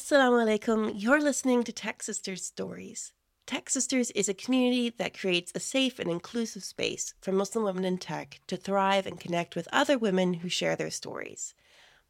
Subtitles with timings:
[0.00, 0.92] Assalamu alaikum.
[0.96, 3.12] You're listening to Tech Sisters Stories.
[3.46, 7.84] Tech Sisters is a community that creates a safe and inclusive space for Muslim women
[7.84, 11.54] in tech to thrive and connect with other women who share their stories.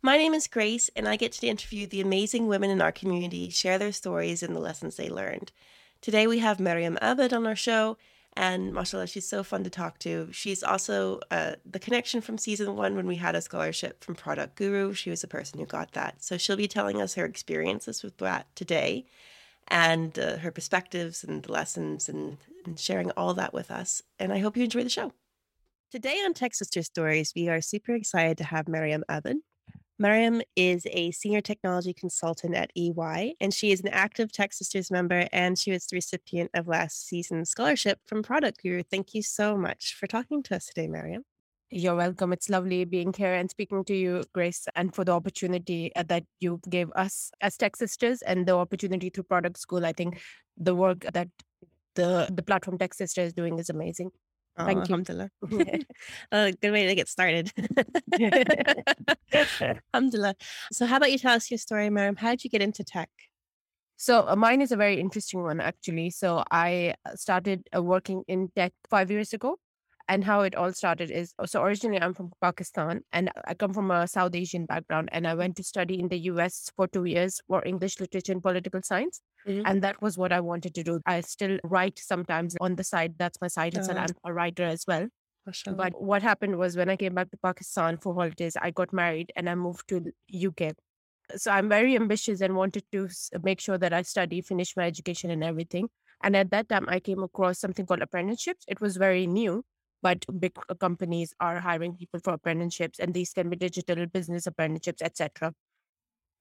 [0.03, 3.51] My name is Grace, and I get to interview the amazing women in our community,
[3.51, 5.51] share their stories and the lessons they learned.
[6.01, 7.99] Today we have Maryam Abed on our show,
[8.37, 10.29] and mashallah, she's so fun to talk to.
[10.33, 14.55] She's also uh, the connection from season one when we had a scholarship from Product
[14.57, 14.95] Guru.
[14.95, 16.23] She was the person who got that.
[16.23, 19.07] So she'll be telling us her experiences with that today
[19.69, 24.03] and uh, her perspectives and the lessons and, and sharing all that with us.
[24.19, 25.13] And I hope you enjoy the show.
[25.91, 29.39] Today on Tech Sister Stories, we are super excited to have Maryam Abed.
[30.01, 34.91] Maryam is a senior technology consultant at EY, and she is an active Tech Sisters
[34.91, 38.83] member, and she was the recipient of last season's scholarship from Product Guru.
[38.83, 41.25] Thank you so much for talking to us today, Maryam.
[41.69, 42.33] You're welcome.
[42.33, 46.25] It's lovely being here and speaking to you, Grace, and for the opportunity uh, that
[46.41, 49.85] you gave us as Tech Sisters and the opportunity through Product School.
[49.85, 50.19] I think
[50.57, 51.29] the work that
[51.95, 54.13] the the platform Tech Sister is doing is amazing.
[54.59, 54.95] Oh, Thank you.
[54.95, 55.31] alhamdulillah.
[56.33, 57.51] uh, good way to get started.
[59.95, 60.35] alhamdulillah.
[60.73, 62.17] So, how about you tell us your story, Maryam?
[62.17, 63.09] How did you get into tech?
[64.01, 66.09] So uh, mine is a very interesting one, actually.
[66.09, 69.59] So I uh, started uh, working in tech five years ago.
[70.09, 73.93] And how it all started is so originally I'm from Pakistan and I come from
[73.93, 75.11] a South Asian background.
[75.13, 78.43] And I went to study in the US for two years for English literature and
[78.43, 79.21] political science.
[79.47, 79.63] Mhm.
[79.67, 81.01] And that was what I wanted to do.
[81.07, 83.17] I still write sometimes on the side.
[83.19, 83.77] That's my side.
[83.77, 85.09] It's Uh, I'm a writer as well.
[85.67, 89.33] But what happened was when I came back to Pakistan for holidays, I got married
[89.37, 90.73] and I moved to the UK.
[91.37, 93.09] So I'm very ambitious and wanted to
[93.43, 95.89] make sure that I study, finish my education and everything.
[96.23, 98.65] And at that time, I came across something called apprenticeships.
[98.69, 99.65] It was very new,
[100.03, 104.47] but big uh, companies are hiring people for apprenticeships, and these can be digital business
[104.47, 105.55] apprenticeships, etc.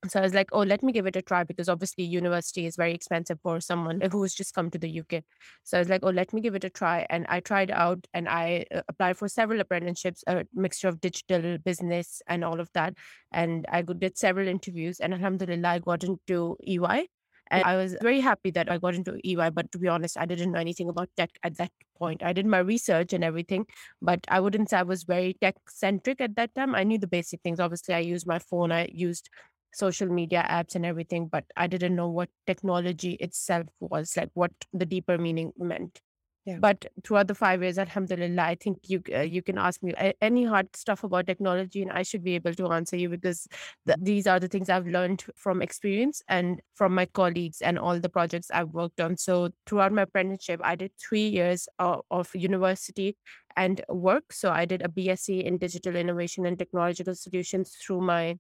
[0.07, 2.77] So I was like, oh, let me give it a try because obviously university is
[2.77, 5.23] very expensive for someone who's just come to the UK.
[5.65, 7.05] So I was like, oh, let me give it a try.
[7.09, 11.57] And I tried out and I uh, applied for several apprenticeships, a mixture of digital
[11.57, 12.93] business and all of that.
[13.33, 17.07] And I did several interviews and alhamdulillah, I got into EY.
[17.51, 19.49] And I was very happy that I got into EY.
[19.49, 22.23] But to be honest, I didn't know anything about tech at that point.
[22.23, 23.65] I did my research and everything,
[24.01, 26.75] but I wouldn't say I was very tech centric at that time.
[26.75, 27.59] I knew the basic things.
[27.59, 29.29] Obviously, I used my phone, I used
[29.71, 34.51] social media apps and everything, but I didn't know what technology itself was, like what
[34.73, 35.99] the deeper meaning meant.
[36.45, 36.57] Yeah.
[36.59, 40.45] But throughout the five years, Alhamdulillah, I think you uh, you can ask me any
[40.45, 43.47] hard stuff about technology, and I should be able to answer you because
[43.85, 47.99] th- these are the things I've learned from experience and from my colleagues and all
[47.99, 49.17] the projects I've worked on.
[49.17, 53.17] So throughout my apprenticeship, I did three years of, of university
[53.55, 54.31] and work.
[54.31, 58.37] So I did a BSc in digital innovation and technological solutions through my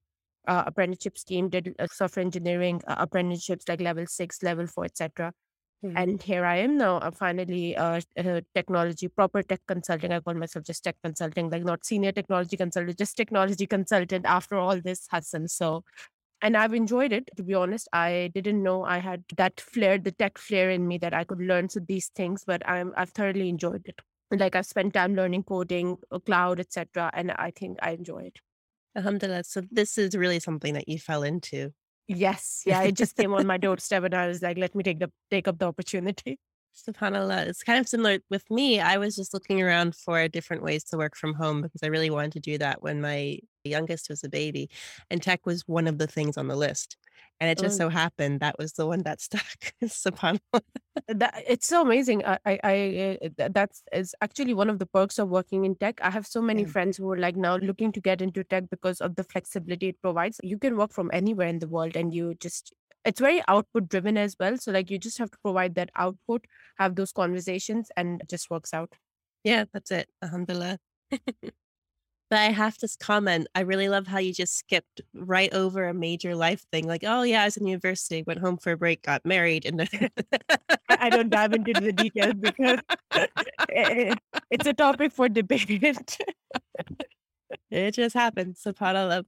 [0.49, 5.31] uh, apprenticeship scheme, did uh, software engineering uh, apprenticeships like level six, level four, etc.
[5.85, 5.93] Mhm.
[5.95, 6.99] And here I am now.
[6.99, 10.11] I'm finally uh, uh, technology, proper tech consulting.
[10.11, 14.57] I call myself just tech consulting, like not senior technology consultant, just technology consultant after
[14.57, 15.47] all this hustle.
[15.47, 15.83] So,
[16.41, 17.29] and I've enjoyed it.
[17.37, 20.97] To be honest, I didn't know I had that flair, the tech flair in me
[20.99, 24.01] that I could learn so these things, but I'm I've thoroughly enjoyed it.
[24.31, 28.39] Like I've spent time learning coding, uh, cloud, etc., and I think I enjoy it.
[28.95, 29.43] Alhamdulillah.
[29.43, 31.71] So, this is really something that you fell into.
[32.07, 34.99] Yes, yeah, it just came on my doorstep, and I was like, let me take
[34.99, 36.39] the take up the opportunity.
[36.87, 37.47] SubhanAllah.
[37.47, 38.79] It's kind of similar with me.
[38.79, 42.09] I was just looking around for different ways to work from home because I really
[42.09, 44.69] wanted to do that when my youngest was a baby.
[45.09, 46.97] And tech was one of the things on the list.
[47.41, 47.85] And it just Oh.
[47.85, 49.43] so happened that was the one that stuck.
[49.83, 50.61] SubhanAllah.
[51.07, 52.23] That it's so amazing.
[52.25, 55.99] I, I, I uh, that's is actually one of the perks of working in tech.
[56.03, 56.65] I have so many Yeah.
[56.65, 60.01] friends who are like now looking to get into tech because of the flexibility it
[60.01, 60.39] provides.
[60.43, 62.73] You can work from anywhere in the world, and you just
[63.05, 64.57] it's very output driven as well.
[64.57, 66.45] So like you just have to provide that output,
[66.77, 68.93] have those conversations, and it just works out.
[69.43, 70.09] Yeah, that's it.
[70.21, 70.79] Alhamdulillah.
[72.29, 75.95] But I have to comment, I really love how you just skipped right over a
[75.95, 76.87] major life thing.
[76.87, 79.65] Like, oh, yeah, I was in university, went home for a break, got married.
[79.65, 79.81] And
[80.89, 82.79] I don't dive into the details because
[84.51, 86.19] it's a topic for debate.
[87.71, 88.57] it just happened.
[88.63, 89.25] SubhanAllah.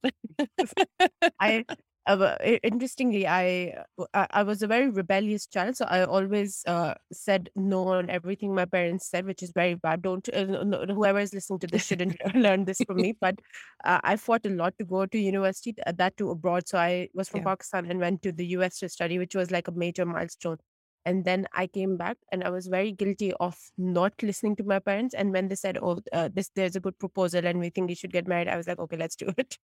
[1.40, 1.66] I
[2.08, 3.84] uh, interestingly, I,
[4.14, 8.66] I was a very rebellious child, so I always uh, said no on everything my
[8.66, 10.02] parents said, which is very bad.
[10.02, 13.14] Don't uh, no- whoever is listening to this shouldn't learn this from me.
[13.20, 13.40] But
[13.84, 16.68] uh, I fought a lot to go to university, that too abroad.
[16.68, 17.44] So I was from Yeah.
[17.44, 20.58] Pakistan and went to the US to study, which was like a major milestone.
[21.06, 24.80] And then I came back, and I was very guilty of not listening to my
[24.80, 25.16] parents.
[25.16, 27.96] And when they said, "Oh, uh, this there's a good proposal, and we think you
[27.96, 29.58] should get married," I was like, "Okay, let's do it."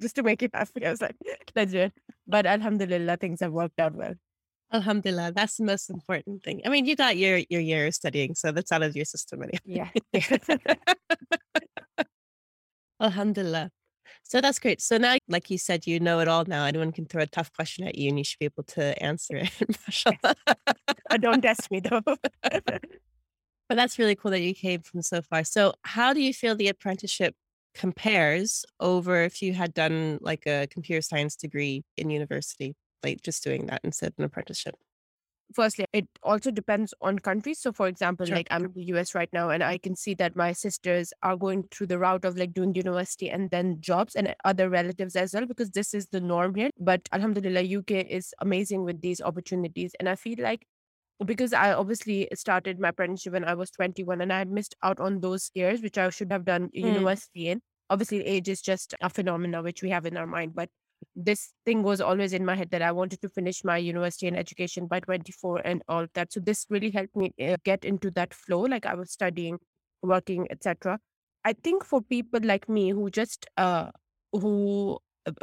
[0.00, 0.86] Just to make it happy.
[0.86, 1.16] I was like,
[1.56, 1.92] let's do it.
[2.26, 4.14] But alhamdulillah, things have worked out well.
[4.72, 6.60] Alhamdulillah, that's the most important thing.
[6.64, 9.60] I mean, you got your your year studying, so that's out of your system anyway.
[9.64, 9.90] Yeah.
[13.00, 13.70] Alhamdulillah.
[14.22, 14.80] So that's great.
[14.80, 16.64] So now, like you said, you know it all now.
[16.64, 19.36] Anyone can throw a tough question at you and you should be able to answer
[19.36, 19.50] it.
[21.20, 22.00] Don't test me though.
[22.02, 22.80] but
[23.68, 25.44] that's really cool that you came from so far.
[25.44, 27.36] So, how do you feel the apprenticeship
[27.76, 32.74] compares over if you had done like a computer science degree in university,
[33.04, 34.74] like just doing that instead of an apprenticeship?
[35.54, 37.60] Firstly, it also depends on countries.
[37.60, 38.34] So, for example, Sure.
[38.34, 41.36] like I'm in the US right now, and I can see that my sisters are
[41.36, 45.34] going through the route of like doing university and then jobs and other relatives as
[45.34, 46.70] well, because this is the norm here.
[46.80, 49.94] But Alhamdulillah, UK is amazing with these opportunities.
[50.00, 50.66] And I feel like
[51.24, 55.00] because I obviously started my apprenticeship when I was 21 and I had missed out
[55.00, 56.84] on those years, which I should have done Mm.
[56.84, 57.60] university in.
[57.88, 60.68] Obviously, age is just a phenomena which we have in our mind, but
[61.14, 64.36] this thing was always in my head that I wanted to finish my university and
[64.36, 66.32] education by 24 and all of that.
[66.32, 68.60] So this really helped me uh, get into that flow.
[68.62, 69.58] Like I was studying,
[70.02, 70.98] working, etc.
[71.44, 73.90] I think for people like me who just uh
[74.32, 74.98] who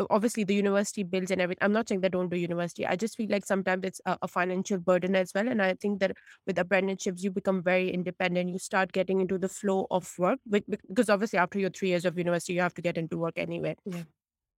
[0.09, 1.63] obviously the university bills and everything.
[1.63, 2.85] I'm not saying they don't do university.
[2.85, 5.47] I just feel like sometimes it's a, a financial burden as well.
[5.47, 6.15] And I think that
[6.47, 8.50] with apprenticeships, you become very independent.
[8.50, 11.89] You start getting into the flow of work bec- bec- because obviously after your three
[11.89, 13.75] years of university, you have to get into work anyway.
[13.85, 14.03] Yeah.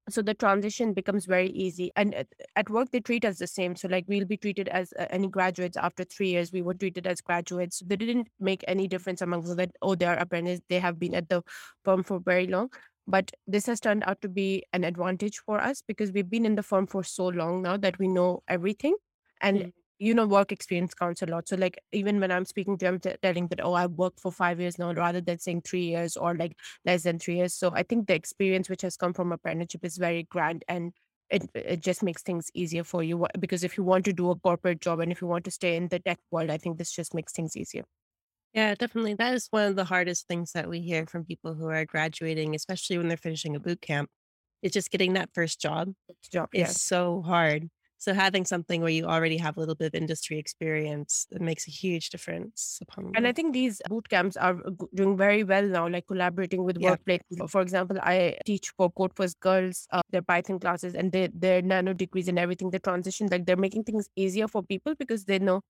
[0.08, 1.92] So the transition becomes very easy.
[1.96, 3.76] And at, at work, they treat us the same.
[3.76, 6.52] So like we'll be treated as uh, any graduates after three years.
[6.52, 7.82] We were treated as graduates.
[7.84, 10.62] They didn't make any difference amongst that oh they are apprentices.
[10.70, 11.42] They have been at the
[11.84, 12.70] firm for very long.
[13.08, 16.56] But this has turned out to be an advantage for us because we've been in
[16.56, 18.96] the firm for so long now that we know everything.
[19.42, 19.74] And Mm.
[19.98, 21.48] you know, work experience counts a lot.
[21.48, 24.30] So, like, even when I'm speaking to them, t- telling that, oh, I've worked for
[24.32, 27.54] five years now, rather than saying three years or like less than three years.
[27.54, 30.94] So, I think the experience which has come from apprenticeship is very grand and
[31.30, 33.26] it, it just makes things easier for you.
[33.40, 35.76] Because if you want to do a corporate job and if you want to stay
[35.78, 37.86] in the tech world, I think this just makes things easier.
[38.56, 39.16] Yeah, definitely.
[39.16, 42.56] That is one of the hardest things that we hear from people who are graduating,
[42.56, 44.10] especially when they're finishing a boot camp.
[44.64, 45.94] It's just getting that first job
[46.32, 47.70] Job, is so hard.
[48.00, 51.68] So having something where you already have a little bit of industry experience, it makes
[51.68, 55.64] a huge difference upon And I think these boot camps are g- doing very well
[55.66, 56.98] now, like collaborating with Yeah.
[57.00, 57.50] workplaces.
[57.50, 61.62] For example, I teach for Code First Girls, uh, their Python classes and their, their
[61.62, 62.72] nano degrees and everything.
[62.72, 65.62] The transition, like they're making things easier for people because they know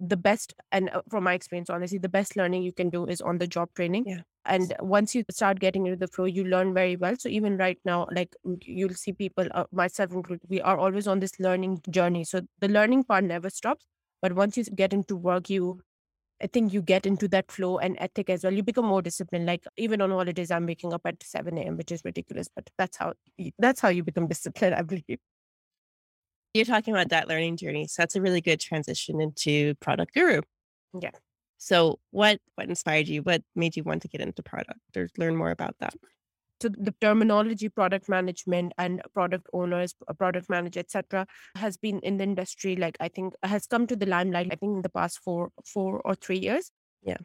[0.00, 3.20] the best, and uh, from my experience, honestly, the best learning you can do is
[3.20, 4.04] on the job training.
[4.06, 4.22] Yeah.
[4.44, 7.16] And once you start getting into the flow, you learn very well.
[7.18, 11.06] So even right now, like mm, you'll see people, uh, myself included, we are always
[11.06, 12.24] on this learning journey.
[12.24, 13.84] So the learning part never stops.
[14.22, 15.80] But once you get into work, you
[16.40, 18.52] I think you get into that flow and ethic as well.
[18.52, 19.46] You become more disciplined.
[19.46, 22.96] Like even on holidays, I'm waking up at 7 a.m., which is ridiculous, but that's
[22.96, 23.14] how
[23.58, 25.18] that's how you become disciplined, I believe.
[26.58, 27.86] You're talking about that learning journey.
[27.86, 30.42] So that's a really good transition into product guru.
[31.00, 31.12] Yeah.
[31.56, 33.22] So what what inspired you?
[33.22, 35.94] What made you want to get into product or learn more about that?
[36.60, 42.24] So the terminology, product management and product owners, product manager, etc., has been in the
[42.24, 42.74] industry.
[42.74, 44.48] Like I think has come to the limelight.
[44.50, 46.72] I think in the past four, four or three years.
[47.02, 47.18] Yeah.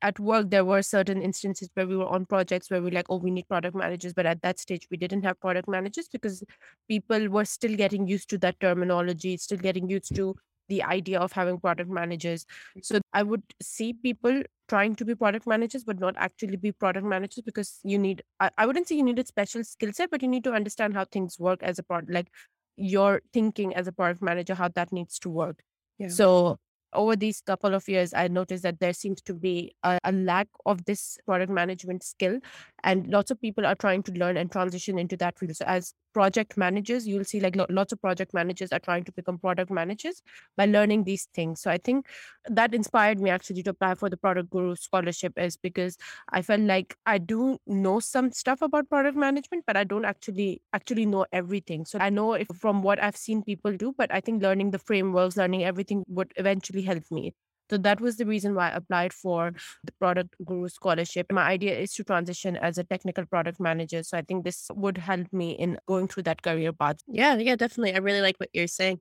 [0.00, 3.16] At work, there were certain instances where we were on projects where we like, oh,
[3.16, 6.44] we need product managers, but at that stage, we didn't have product managers because
[6.88, 10.36] people were still getting used to that terminology, still getting used to
[10.68, 12.44] the idea of having product managers.
[12.76, 12.84] Mm.
[12.84, 17.06] So I would see people trying to be product managers, but not actually be product
[17.06, 20.22] managers because you need, I, I wouldn't say you need a special skill set, but
[20.22, 22.28] you need to understand how things work as a product, like
[22.76, 25.62] your thinking as a product manager, how that needs to work.
[25.98, 26.08] Yeah.
[26.08, 26.58] So
[26.92, 30.48] over these couple of years, I noticed that there seems to be a, a lack
[30.66, 32.38] of this product management skill,
[32.84, 35.56] and lots of people are trying to learn and transition into that field.
[35.56, 39.12] So as project managers, you'll see like lo- lots of project managers are trying to
[39.12, 40.22] become product managers
[40.56, 41.60] by learning these things.
[41.60, 42.06] So I think
[42.46, 45.96] that inspired me actually to apply for the Product Guru scholarship is because
[46.30, 50.62] I felt like I do know some stuff about product management, but I don't actually
[50.72, 51.84] actually know everything.
[51.84, 54.78] So I know if from what I've seen people do, but I think learning the
[54.78, 57.34] frameworks, learning everything would eventually help me.
[57.70, 59.52] So that was the reason why I applied for
[59.84, 61.30] the Product Guru scholarship.
[61.32, 64.02] My idea is to transition as a technical product manager.
[64.02, 66.96] So I think this would help me in going through that career path.
[67.06, 67.94] Yeah, yeah, definitely.
[67.94, 69.00] I really like what you're saying.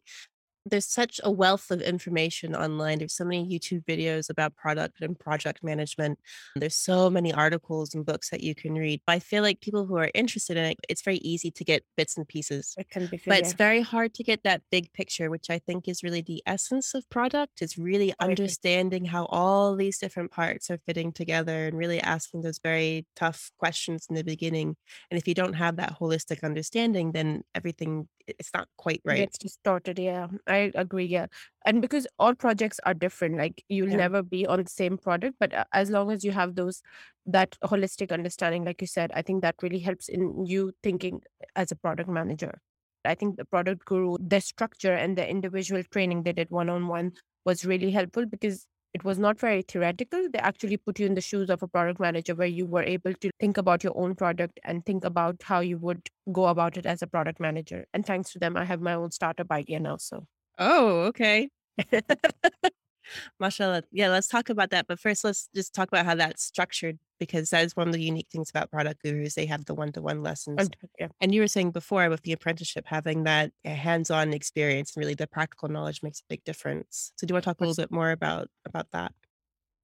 [0.70, 3.00] There's such a wealth of information online.
[3.00, 6.20] There's so many YouTube videos about product and project management.
[6.56, 9.02] There's so many articles and books that you can read.
[9.06, 11.84] But I feel like people who are interested in it, it's very easy to get
[11.96, 12.74] bits and pieces.
[12.78, 15.88] It can be, but it's very hard to get that big picture, which I think
[15.88, 17.62] is really the essence of product.
[17.62, 22.60] Is really understanding how all these different parts are fitting together and really asking those
[22.60, 24.76] very tough questions in the beginning.
[25.10, 29.18] And if you don't have that holistic understanding, then everything it's not quite right.
[29.18, 30.00] Gets distorted.
[30.00, 31.06] Yeah, I agree.
[31.06, 31.28] Yeah,
[31.66, 33.98] and because all projects are different, like you'll Yeah.
[33.98, 36.82] never be on the same product, but uh, as long as you have those
[37.26, 41.22] that holistic understanding, like you said, I think that really helps in you thinking
[41.56, 42.60] as a product manager.
[43.06, 46.88] I think the product guru, the structure and the individual training they did one on
[46.88, 47.14] one
[47.46, 50.28] was really helpful because it was not very theoretical.
[50.32, 53.14] They actually put you in the shoes of a product manager where you were able
[53.14, 56.86] to think about your own product and think about how you would go about it
[56.86, 57.86] as a product manager.
[57.94, 59.98] And thanks to them, I have my own startup idea now.
[59.98, 60.26] So,
[60.58, 61.50] Oh, okay.
[63.40, 63.84] Mashallah.
[63.92, 64.86] Yeah, let's talk about that.
[64.88, 68.02] But first, let's just talk about how that's structured because that is one of the
[68.02, 69.36] unique things about product gurus.
[69.36, 70.58] They have the one to one lessons.
[70.60, 71.08] and- yeah.
[71.22, 75.02] And you were saying before with the apprenticeship, having that eh, hands on experience and
[75.02, 77.14] really the practical knowledge makes a big difference.
[77.18, 79.14] So, do you want to talk a little bit more about about that?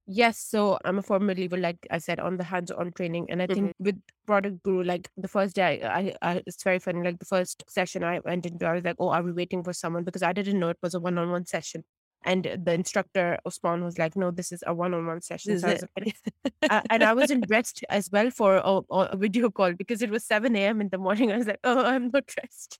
[0.06, 3.46] Yes, so I'm a firm believer, like I said, on the hands-on training, and I
[3.46, 7.02] think with product guru, like the first day, I, I, I, it's very funny.
[7.02, 9.72] Like the first session I went into, I was like, "Oh, are we waiting for
[9.72, 11.84] someone?" Because I didn't know it was a one-on-one session,
[12.22, 15.72] and the instructor Osman was like, "No, this is a one-on-one session." This So I
[15.72, 15.90] was it.
[15.96, 16.14] like,
[16.68, 20.24] uh, and I wasn't dressed as well for a, a video call because it was
[20.26, 20.82] 7 a.m.
[20.82, 21.32] in the morning.
[21.32, 22.78] I was like, "Oh, I'm not dressed.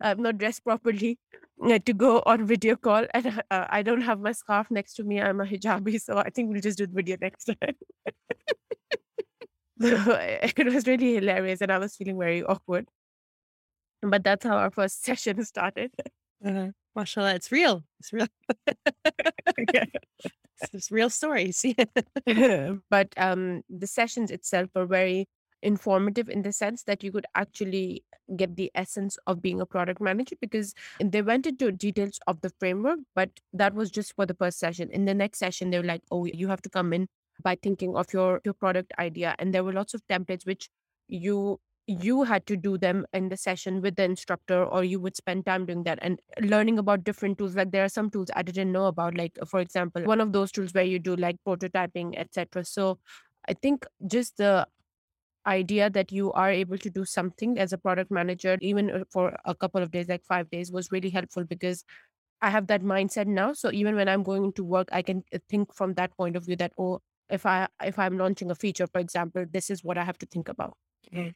[0.00, 1.18] I'm not dressed properly."
[1.62, 4.94] uh, to go on video call and uh, uh, I don't have my scarf next
[4.94, 5.20] to me.
[5.20, 7.74] I'm a hijabi, so I think we'll just do the video next time.
[9.78, 9.88] So,
[10.18, 12.88] it was really hilarious and I was feeling very awkward.
[14.00, 15.92] But that's how our first session started.
[16.42, 17.84] Uh, mashallah, it's real.
[18.00, 18.26] It's real.
[19.58, 21.62] it's just real stories.
[22.90, 25.28] but um, the sessions itself were very
[25.62, 28.04] informative in the sense that you could actually
[28.36, 32.50] get the essence of being a product manager because they went into details of the
[32.58, 34.90] framework, but that was just for the first session.
[34.90, 37.08] In the next session, they were like, oh, you have to come in
[37.42, 39.34] by thinking of your, your product idea.
[39.38, 40.68] And there were lots of templates which
[41.08, 45.16] you you had to do them in the session with the instructor or you would
[45.16, 48.42] spend time doing that and learning about different tools like there are some tools i
[48.42, 52.12] didn't know about like for example one of those tools where you do like prototyping
[52.18, 52.98] etc so
[53.48, 54.66] i think just the
[55.46, 59.36] idea that you are able to do something as a product manager even uh, for
[59.44, 61.84] a couple of days like 5 days was really helpful because
[62.42, 63.52] i have that mindset now.
[63.52, 66.44] So even when i'm going into work i can uh, think from that point of
[66.46, 67.00] view that oh
[67.30, 70.26] if i if i'm launching a feature for example this is what i have to
[70.26, 70.76] think about.
[71.12, 71.34] Mhm.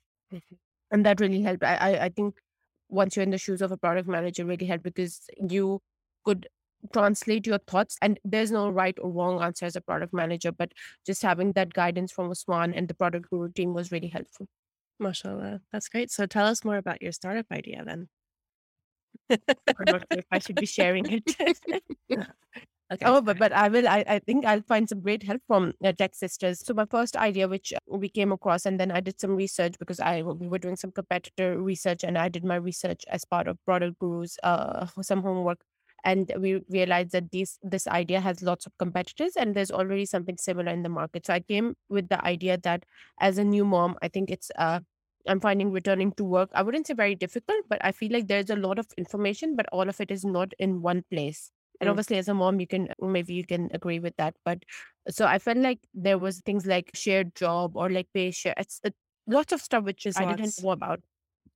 [0.91, 1.65] and that really helped.
[1.65, 2.41] I, I i think
[2.89, 5.81] once you're in the shoes of a product manager really helped because you
[6.25, 6.49] could
[6.93, 10.73] translate your thoughts and there's no right or wrong answer as a product manager but
[11.05, 14.47] just having that guidance from Usman and the product guru team was really helpful
[15.01, 15.61] mashallah.
[15.73, 16.11] That's great.
[16.11, 18.09] So, tell us more about your startup idea then.
[19.31, 19.39] I'm
[19.87, 21.25] not sure if i should be sharing it
[22.93, 23.07] Okay.
[23.07, 23.87] Oh, but but I will.
[23.87, 26.67] I, I think I'll find some great help from uh, Tech Sisters.
[26.67, 29.77] So my first idea, which uh, we came across, and then I did some research
[29.79, 33.47] because I we were doing some competitor research, and I did my research as part
[33.47, 35.61] of Product Gurus, uh, some homework,
[36.05, 40.37] and we realized that this this idea has lots of competitors, and there's already something
[40.39, 41.27] similar in the market.
[41.27, 42.85] So I came with the idea that
[43.21, 44.81] as a new mom, I think it's uh.
[45.29, 46.49] I'm finding returning to work.
[46.55, 49.67] I wouldn't say very difficult, but I feel like there's a lot of information, but
[49.71, 51.91] all of it is not in one place and Mm.
[51.93, 54.63] obviously as a mom you can maybe you can agree with that but
[55.09, 58.81] so i felt like there was things like shared job or like pay share it's
[58.85, 58.91] uh,
[59.27, 61.01] lots of stuff which There's i didn't know about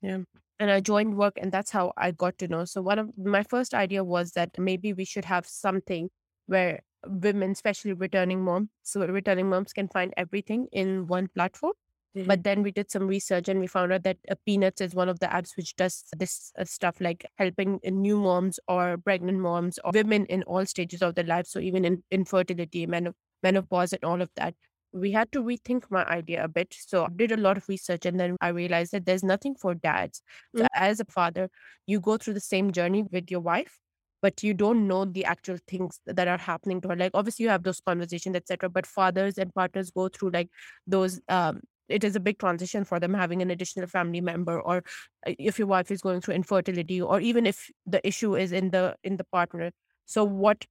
[0.00, 0.18] Yeah.
[0.58, 3.42] And i joined work and that's how i got to know so one of my
[3.42, 6.08] first idea was that maybe we should have something
[6.46, 11.72] where women especially returning moms so returning moms can find everything in one platform
[12.16, 12.26] Mhm.
[12.28, 15.08] but then we did some research and we found out that uh, Peanuts is one
[15.08, 19.40] of the apps which does this uh, stuff like helping uh, new moms or pregnant
[19.40, 21.46] moms or women in all stages of their life.
[21.48, 24.54] So even in infertility, menop- menopause, and all of that.
[24.94, 26.74] We had to rethink my idea a bit.
[26.86, 29.74] So I did a lot of research and then I realized that there's nothing for
[29.74, 30.22] dads.
[30.56, 30.68] So Mm.
[30.74, 31.50] as a father,
[31.86, 33.80] you go through the same journey with your wife.
[34.22, 36.96] But you don't know the actual things that are happening to her.
[36.96, 38.70] Like obviously you have those conversations, etc.
[38.70, 40.48] But fathers and partners go through like
[40.86, 44.78] those um, it is a big transition for them having an additional family member or
[45.26, 48.70] uh, if your wife is going through infertility or even if the issue is in
[48.70, 49.70] the in the partner
[50.06, 50.64] so what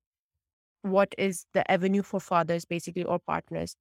[0.81, 3.75] what is the avenue for fathers basically or partners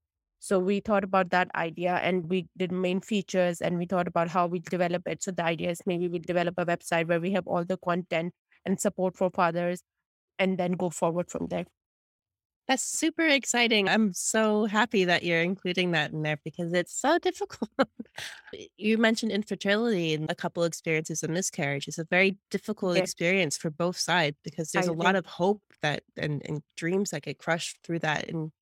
[0.45, 4.29] so we thought about that idea and we did main features and we thought about
[4.29, 7.31] how we develop it so the idea is maybe we develop a website where we
[7.33, 8.35] have all the content
[8.65, 9.83] and support for fathers
[10.39, 11.67] and then go forward from there.
[12.69, 13.89] That's super exciting.
[13.89, 17.71] I'm so happy that you're including that in there because it's so difficult.
[18.77, 21.89] you mentioned infertility and a couple experiences of miscarriage.
[21.89, 25.05] It's a very difficult Yeah, experience for both sides because there's a agree.
[25.05, 28.29] lot of hope that and, and dreams that get crushed through that.
[28.29, 28.53] And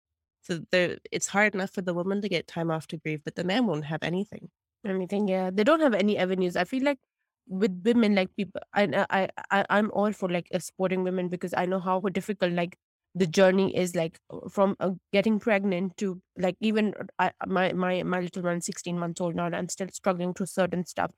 [0.42, 3.34] so there, it's hard enough for the woman to get time off to grieve, but
[3.34, 4.48] the man won't have anything.
[4.86, 5.50] Anything, yeah.
[5.52, 6.56] They don't have any avenues.
[6.56, 6.98] I feel like
[7.46, 11.52] with women, like people, I, I, I, I'm all for like uh, supporting women because
[11.54, 12.76] I know how difficult like
[13.14, 14.18] the journey is like
[14.50, 18.98] from uh, getting pregnant to like even uh, I, my my my little one, 16
[18.98, 21.10] months old now, and I'm still struggling through certain stuff.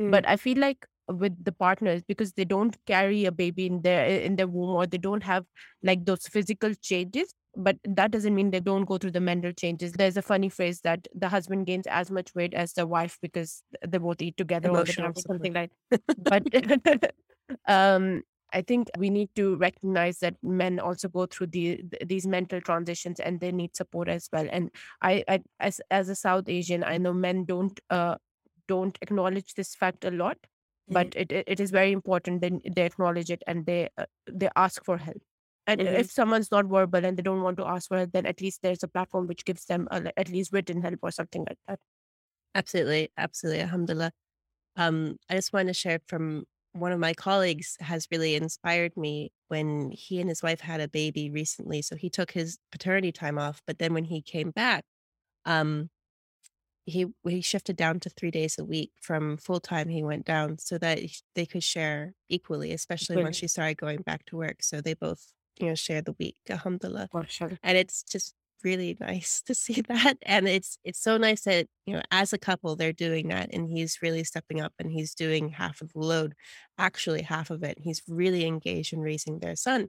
[0.00, 0.10] Mm.
[0.10, 4.06] But I feel like with the partners because they don't carry a baby in their
[4.06, 5.44] in their womb or they don't have
[5.82, 9.92] like those physical changes but that doesn't mean they don't go through the mental changes.
[9.92, 13.62] There's a funny phrase that the husband gains as much weight as the wife because
[13.86, 15.72] they both eat together all the time or something like
[16.16, 16.44] but
[17.66, 22.26] um i think we need to recognize that men also go through the th- these
[22.26, 24.46] mental transitions and they need support as well.
[24.50, 24.70] And
[25.02, 28.16] i, I as as a south asian i know men don't uh
[28.68, 30.38] don't acknowledge this fact a lot
[30.88, 34.48] but Mm, it, it is very important then they acknowledge it and they uh, they
[34.56, 35.22] ask for help
[35.66, 35.98] and mhm.
[35.98, 38.60] if someone's not verbal and they don't want to ask for help then at least
[38.62, 41.78] there's a platform which gives them a, at least written help or something like that
[42.54, 43.10] Absolutely.
[43.16, 43.62] Absolutely.
[43.62, 44.12] Alhamdulillah.
[44.76, 49.32] Um, I just want to share from one of my colleagues has really inspired me
[49.48, 51.82] when he and his wife had a baby recently.
[51.82, 54.84] So he took his paternity time off, but then when he came back,
[55.44, 55.90] um,
[56.90, 59.88] he he shifted down to three days a week from full time.
[59.88, 61.00] He went down so that
[61.34, 64.62] they could share equally, especially once she started going back to work.
[64.62, 66.36] So they both, you know, share the week.
[66.48, 67.08] Alhamdulillah.
[67.14, 67.58] Mashallah.
[67.62, 71.94] And it's just really nice to see that, and it's it's so nice that, you
[71.94, 75.48] know, as a couple, they're doing that, and he's really stepping up, and he's doing
[75.50, 76.34] half of the load,
[76.78, 77.78] actually half of it.
[77.80, 79.88] He's really engaged in raising their son,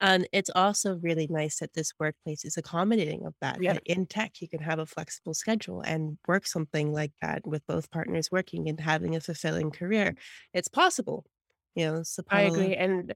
[0.00, 4.06] and it's also really nice that this workplace is accommodating of that, yeah that in
[4.06, 8.30] tech, you can have a flexible schedule and work something like that with both partners
[8.32, 10.14] working and having a fulfilling career.
[10.54, 11.26] It's possible,
[11.74, 12.74] you know, so I agree.
[12.74, 13.14] And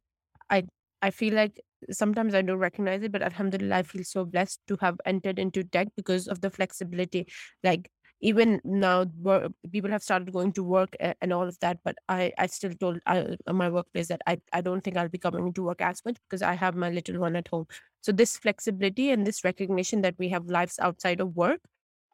[0.51, 0.65] I
[1.03, 4.77] I feel like sometimes I don't recognize it, but Alhamdulillah, I feel so blessed to
[4.81, 7.27] have entered into tech because of the flexibility.
[7.65, 7.91] Like
[8.21, 12.33] even now, wor- people have started going to work and all of that, but I
[12.39, 15.53] I still told I, uh, my workplace that I I don't think I'll be coming
[15.55, 17.67] to work as much because I have my little one at home.
[18.03, 21.61] So this flexibility and this recognition that we have lives outside of work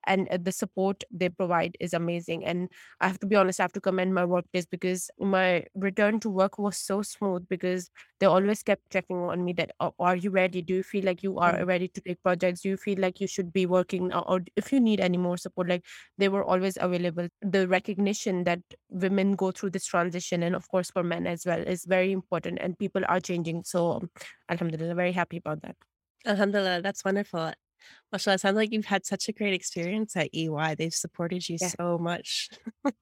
[0.06, 2.44] and uh, the support they provide is amazing.
[2.44, 2.68] And
[3.00, 6.30] I have to be honest, I have to commend my workplace because my return to
[6.30, 7.90] work was so smooth because
[8.20, 10.62] they always kept checking on me that "Oh, are you ready?
[10.62, 11.66] Do you feel like you are Mm.
[11.66, 12.60] ready to take projects?
[12.62, 15.68] Do you feel like you should be working or if you need any more support?
[15.68, 15.84] Like
[16.18, 17.28] they were always available.
[17.42, 21.60] The recognition that women go through this transition, and of course for men as well,
[21.60, 22.58] is very important.
[22.60, 23.64] And people are changing.
[23.64, 24.08] So,
[24.48, 25.76] Alhamdulillah, very happy about that.
[26.24, 27.52] Alhamdulillah, that's wonderful.
[28.12, 30.74] Mashallah, sounds like you've had such a great experience at EY.
[30.76, 31.68] They've supported you Yeah.
[31.68, 32.50] so much.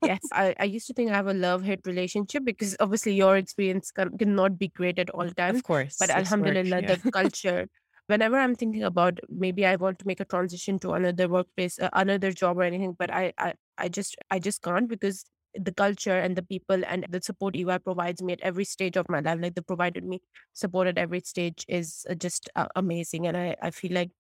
[0.03, 3.91] Yes, I, I used to think I have a love-hate relationship because obviously your experience
[3.91, 5.59] can, cannot be great at all times.
[5.59, 6.97] Of But course, work, Alhamdulillah, yeah.
[6.97, 7.69] the culture,
[8.07, 11.89] whenever I'm thinking about maybe I want to make a transition to another workplace, uh,
[11.93, 16.19] another job or anything, but I, I, I just I just can't because the culture
[16.19, 19.39] and the people and the support EY provides me at every stage of my life,
[19.41, 20.21] like they provided me
[20.53, 23.27] support at every stage is uh, just uh, amazing.
[23.27, 24.11] And I, I feel like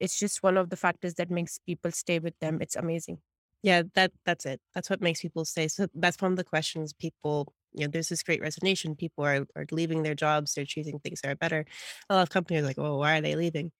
[0.00, 2.60] it's just one of the factors that makes people stay with them.
[2.60, 3.18] It's amazing.
[3.62, 4.60] Yeah, that that's it.
[4.74, 5.68] That's what makes people stay.
[5.68, 8.94] So that's one of the questions people, you know, there's this great resignation.
[8.94, 11.64] People are are leaving their jobs, they're choosing things that are better.
[12.10, 13.72] A lot of companies are like, oh, why are they leaving?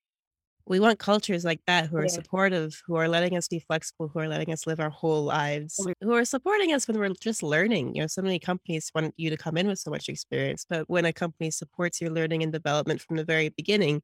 [0.67, 2.09] We want cultures like that who are Yeah.
[2.09, 5.77] supportive, who are letting us be flexible, who are letting us live our whole lives,
[6.01, 7.93] who are supporting us when we're just learning.
[7.95, 10.89] You know, so many companies want you to come in with so much experience, but
[10.89, 14.01] when a company supports your learning and development from the very beginning,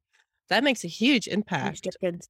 [0.52, 1.82] that makes a huge Huge impact.
[1.82, 2.28] difference.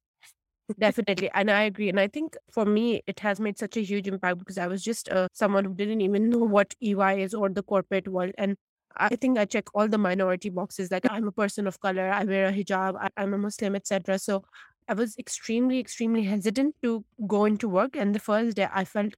[0.78, 1.30] Definitely.
[1.34, 1.88] And I agree.
[1.88, 4.82] And I think for me, it has made such a huge impact because I was
[4.82, 8.32] just uh, someone who didn't even know what EY is or the corporate world.
[8.38, 8.56] And
[8.96, 10.90] I think I check all the minority boxes.
[10.90, 14.18] Like I'm a person of color, I wear a hijab, I, I'm a Muslim, etc.
[14.18, 14.44] So
[14.88, 17.96] I was extremely, extremely hesitant to go into work.
[17.96, 19.14] And the first day I felt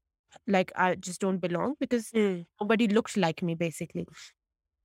[0.47, 2.47] like I just don't belong because Mm.
[2.61, 4.07] nobody looked like me, basically.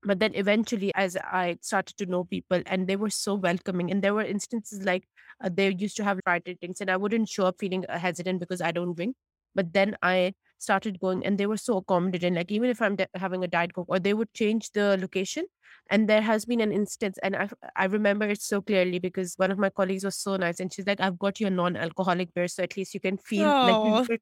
[0.03, 4.01] But then eventually, as I started to know people, and they were so welcoming, and
[4.01, 5.07] there were instances like
[5.43, 8.39] uh, they used to have pride ratings, and I wouldn't show up feeling uh, hesitant
[8.39, 9.15] because I don't drink.
[9.55, 12.35] But then I started going, and they were so accommodating.
[12.35, 15.45] Like even if I'm de- having a diet coke, or they would change the location.
[15.91, 19.51] And there has been an instance, and I I remember it so clearly because one
[19.51, 22.47] of my colleagues was so nice, and she's like, "I've got you a non-alcoholic beer,
[22.47, 24.17] so at least you can feel like you." Oh.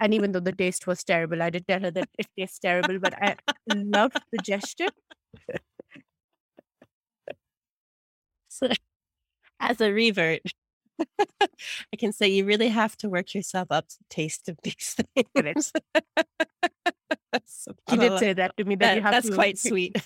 [0.00, 2.98] And even though the taste was terrible, I did tell her that it tastes terrible,
[2.98, 4.90] but I loved the gesture
[9.60, 10.42] as a revert,
[11.00, 15.72] I can say you really have to work yourself up to taste of these things.
[17.90, 18.74] he did say that to me.
[18.76, 19.34] That, that that's to...
[19.34, 19.96] quite sweet.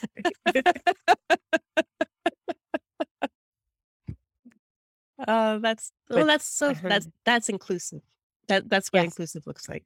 [5.26, 8.02] uh, that's well, that's so that's that's inclusive.
[8.48, 9.06] That that's what yes.
[9.06, 9.84] inclusive looks like.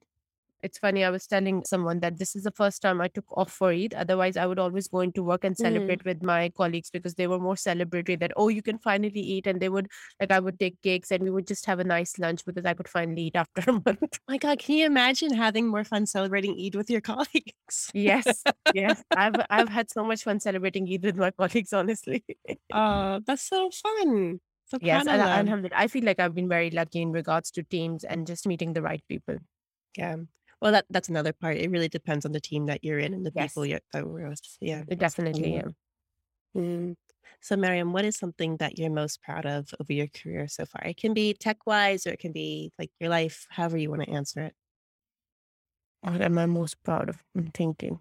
[0.62, 1.05] It's funny.
[1.05, 3.94] I was telling someone that this is the first time I took off for Eid.
[3.94, 5.61] Otherwise, I would always go into work and mm.
[5.61, 6.07] celebrate mm.
[6.07, 9.47] with my colleagues because they were more celebratory that, oh, you can finally eat.
[9.47, 9.88] And they would,
[10.21, 12.75] like, I would take cakes and we would just have a nice lunch because I
[12.75, 14.18] could finally eat after a month.
[14.29, 17.90] my God, can you imagine having more fun celebrating Eid with your colleagues?
[17.94, 18.42] yes.
[18.75, 19.03] Yes.
[19.16, 22.25] I've, I've had so much fun celebrating Eid with my colleagues, honestly.
[22.73, 24.40] Oh, that's so fun.
[24.66, 25.07] So yes.
[25.07, 28.75] And, I feel like I've been very lucky in regards to teams and just meeting
[28.75, 29.37] the right people.
[29.97, 30.16] Yeah.
[30.61, 31.57] Well, that that's another part.
[31.57, 33.51] It really depends on the team that you're in and the Yes.
[33.53, 34.40] people you're that we're with.
[34.61, 34.83] Yeah.
[34.85, 35.68] definitely yeah.
[36.57, 36.97] Mm.
[37.40, 40.83] So, Mariam, what is something that you're most proud of over your career so far?
[40.85, 44.03] It can be tech wise or it can be like your life, however you want
[44.03, 44.55] to answer it.
[46.01, 47.23] What am I most proud of?
[47.37, 48.01] I'm thinking.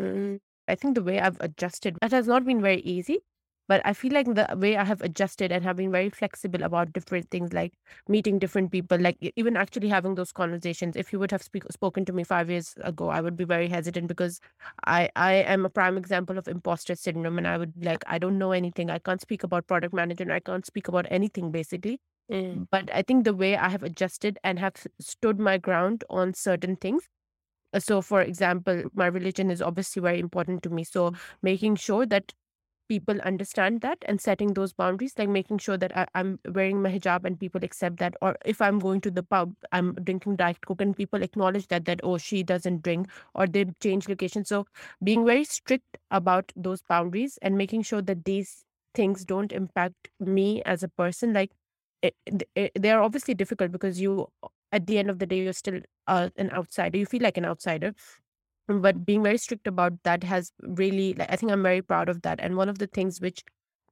[0.00, 3.20] Mm, I think the way I've adjusted, that has not been very easy.
[3.68, 6.92] But I feel like the way I have adjusted and have been very flexible about
[6.92, 7.72] different things, like
[8.08, 10.96] meeting different people, like even actually having those conversations.
[10.96, 13.68] If you would have speak, spoken to me five years ago, I would be very
[13.68, 14.40] hesitant because
[14.86, 18.38] I I am a prime example of imposter syndrome, and I would like I don't
[18.38, 18.90] know anything.
[18.90, 20.30] I can't speak about product management.
[20.30, 21.98] I can't speak about anything basically.
[22.30, 22.66] Mm.
[22.70, 26.76] But I think the way I have adjusted and have stood my ground on certain
[26.76, 27.08] things
[27.72, 32.06] uh, so for example my religion is obviously very important to me so making sure
[32.06, 32.32] that
[32.88, 36.90] people understand that and setting those boundaries, like making sure that I, am wearing my
[36.90, 38.14] hijab and people accept that.
[38.22, 41.84] Or if I'm going to the pub, I'm drinking Diet Coke and people acknowledge that,
[41.86, 44.44] that, oh, she doesn't drink or they change location.
[44.44, 44.66] So
[45.02, 50.62] being very strict about those boundaries and making sure that these things don't impact me
[50.62, 51.32] as a person.
[51.32, 51.52] Like
[52.02, 52.14] it,
[52.54, 54.28] it, they are obviously difficult because you,
[54.72, 56.98] at the end of the day, you're still uh, an outsider.
[56.98, 57.94] You feel like an outsider
[58.68, 62.22] but being very strict about that has really like i think i'm very proud of
[62.22, 62.40] that.
[62.40, 63.44] And one of the things which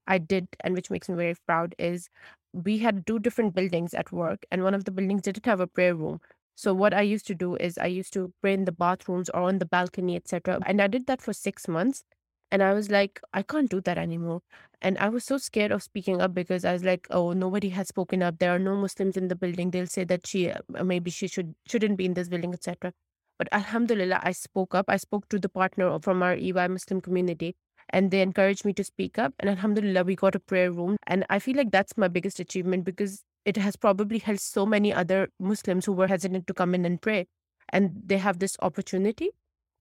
[0.06, 2.08] i did and which makes me very proud is
[2.52, 5.66] we had two different buildings at work and one of the buildings didn't have a
[5.66, 6.20] prayer room.
[6.56, 9.42] So what i used to do is i used to pray in the bathrooms or
[9.42, 12.04] on the balcony etc and i did that for six months
[12.50, 14.42] and i was like i can't do that anymore.
[14.82, 17.88] And i was so scared of speaking up because i was like oh nobody has
[17.88, 18.38] spoken up.
[18.38, 19.70] There are no muslims in the building.
[19.70, 22.92] They'll say that she uh, maybe she should shouldn't be in this building etc
[23.38, 24.86] but Alhamdulillah, I spoke up.
[24.88, 27.56] I spoke to the partner from our EY Muslim community
[27.90, 29.34] and they encouraged me to speak up.
[29.38, 30.96] And Alhamdulillah, we got a prayer room.
[31.06, 34.92] And I feel like that's my biggest achievement because it has probably helped so many
[34.92, 37.26] other Muslims who were hesitant to come in and pray.
[37.70, 39.30] And they have this opportunity.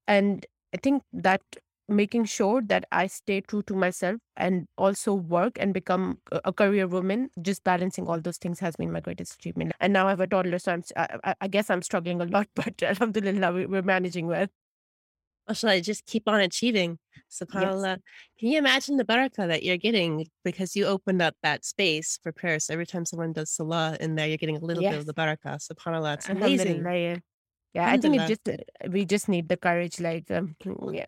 [0.08, 1.42] And I think that
[1.88, 6.88] making sure that I stay true to myself and also work and become a career
[6.88, 9.74] woman, just balancing all those things has been my greatest achievement.
[9.80, 12.48] And now I have a toddler, so I'm, I, I guess I'm struggling a lot,
[12.56, 14.48] but alhamdulillah, we're managing well.
[15.48, 17.00] Oh, Shall I just keep on achieving?
[17.30, 17.98] SubhanAllah.
[17.98, 18.00] Yes.
[18.40, 22.32] Can you imagine the barakah that you're getting because you opened up that space for
[22.32, 22.60] prayer?
[22.60, 24.94] So every time someone does salah in there, you're getting a little yes.
[24.94, 25.60] bit of the barakah.
[25.60, 26.14] SubhanAllah.
[26.14, 26.82] It's amazing.
[27.74, 28.58] Yeah, I think it just uh,
[28.90, 30.00] we just need the courage.
[30.00, 30.56] Like, um,
[30.94, 31.08] yeah,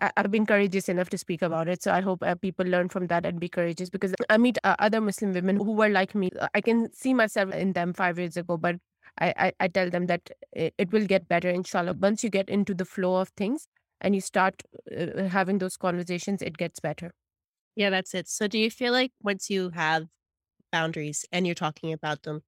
[0.00, 1.82] I, have been courageous enough to speak about it.
[1.82, 4.76] So I hope uh, people learn from that and be courageous because I meet uh,
[4.78, 6.30] other Muslim women who were like me.
[6.54, 8.76] I can see myself in them five years ago, but
[9.18, 11.94] I, I, I tell them that it, it, will get better, inshallah.
[11.94, 13.66] Once you get into the flow of things
[14.00, 14.62] and you start
[14.96, 17.12] uh, having those conversations, it gets better.
[17.74, 18.28] Yeah, that's it.
[18.28, 20.06] So do you feel like once you have
[20.70, 22.42] boundaries and you're talking about them,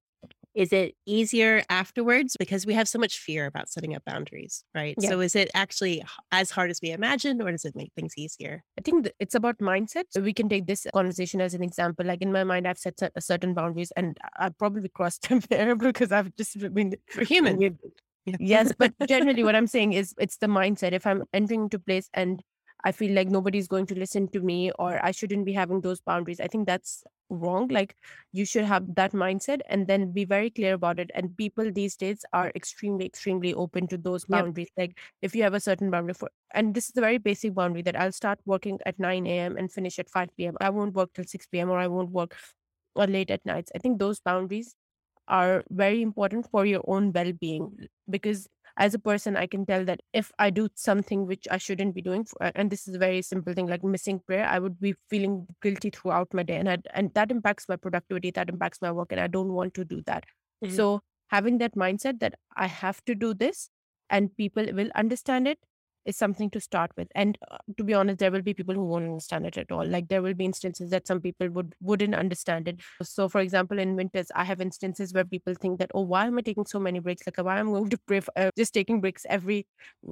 [0.55, 2.35] is it easier afterwards?
[2.37, 4.95] Because we have so much fear about setting up boundaries, right?
[4.99, 5.09] Yeah.
[5.09, 8.63] So is it actually as hard as we imagined, or does it make things easier?
[8.77, 10.05] I think it's about mindset.
[10.09, 12.05] So we can take this conversation as an example.
[12.05, 16.11] Like in my mind, I've set certain boundaries and I probably crossed them there because
[16.11, 17.77] I've just been for human.
[18.25, 20.93] Yes, but generally what I'm saying is it's the mindset.
[20.93, 22.41] If I'm entering into place and
[22.83, 26.01] I feel like nobody's going to listen to me or I shouldn't be having those
[26.01, 26.39] boundaries.
[26.39, 27.67] I think that's wrong.
[27.67, 27.95] Like
[28.31, 31.11] you should have that mindset and then be very clear about it.
[31.13, 34.69] And people these days are extremely, extremely open to those boundaries.
[34.77, 37.81] Like if you have a certain boundary for, and this is a very basic boundary
[37.83, 39.57] that I'll start working at 9 a.m.
[39.57, 40.55] and finish at 5 p.m.
[40.61, 41.69] I won't work till 6 p.m.
[41.69, 42.35] or I won't work
[42.95, 43.71] or late at nights.
[43.75, 44.75] I think those boundaries
[45.27, 48.47] are very important for your own well-being because
[48.79, 52.01] as a person i can tell that if i do something which i shouldn't be
[52.01, 54.93] doing for, and this is a very simple thing like missing prayer i would be
[55.09, 58.91] feeling guilty throughout my day and I, and that impacts my productivity that impacts my
[58.91, 60.23] work and i don't want to do that
[60.63, 60.75] mm-hmm.
[60.75, 63.69] so having that mindset that i have to do this
[64.09, 65.59] and people will understand it
[66.05, 67.07] is something to start with.
[67.15, 69.85] And uh, to be honest, there will be people who won't understand it at all.
[69.85, 72.79] Like there will be instances that some people would wouldn't understand it.
[73.03, 76.37] So, for example, in winters, I have instances where people think that, oh, why am
[76.37, 77.23] I taking so many breaks?
[77.25, 79.67] Like, why am I going to pray for, uh, just taking breaks every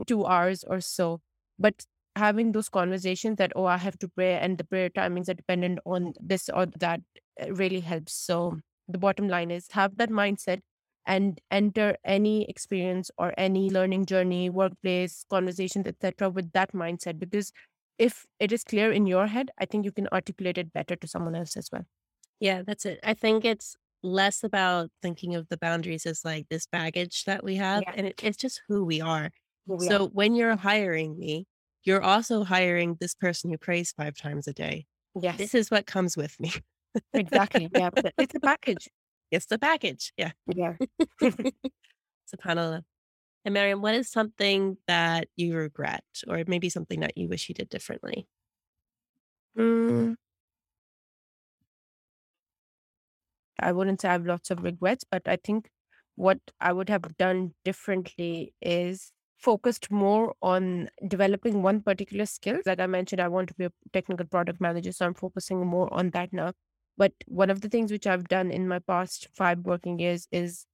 [0.06, 1.22] two hours or so?
[1.60, 5.34] But having those conversations that, oh, I have to pray, and the prayer timings are
[5.34, 7.02] dependent on this or that,
[7.42, 8.14] uh, really helps.
[8.14, 10.62] So the bottom line is have that mindset
[11.08, 17.52] and enter any experience or any learning journey workplace conversations etc with that mindset because
[17.98, 21.08] if it is clear in your head i think you can articulate it better to
[21.08, 21.86] someone else as well.
[22.40, 23.00] Yeah that's it.
[23.04, 27.56] I think it's less about thinking of the boundaries as like this baggage that we
[27.56, 27.94] have yeah.
[27.96, 29.32] and it, it's just who we are.
[29.66, 30.10] Who we so are.
[30.10, 31.48] when you're hiring me
[31.84, 34.86] you're also hiring this person who prays five times a day.
[35.20, 35.38] Yes.
[35.38, 36.52] This is what comes with me.
[37.14, 38.90] Exactly yeah it's a package
[39.32, 40.14] it's the package.
[40.18, 40.32] Yeah.
[40.48, 40.76] Yeah.
[41.22, 42.84] SubhanAllah.
[43.46, 47.56] And Mariam, what is something that you regret or maybe something that you wish you
[47.56, 48.28] did differently?
[49.58, 50.16] Mm.
[53.60, 55.70] I wouldn't say I have lots of regrets, but I think
[56.16, 62.60] what I would have done differently is focused more on developing one particular skill.
[62.66, 65.92] Like I mentioned, I want to be a technical product manager, so I'm focusing more
[65.94, 66.54] on that now.
[66.98, 70.66] But one of the things which I've done in my past five working years is